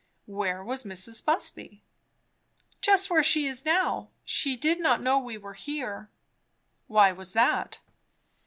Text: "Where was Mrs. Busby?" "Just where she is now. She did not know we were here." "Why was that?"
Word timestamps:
"Where 0.25 0.63
was 0.63 0.83
Mrs. 0.83 1.23
Busby?" 1.23 1.83
"Just 2.81 3.11
where 3.11 3.21
she 3.21 3.45
is 3.45 3.65
now. 3.65 4.09
She 4.25 4.55
did 4.55 4.79
not 4.79 4.99
know 4.99 5.19
we 5.19 5.37
were 5.37 5.53
here." 5.53 6.09
"Why 6.87 7.11
was 7.11 7.33
that?" 7.33 7.77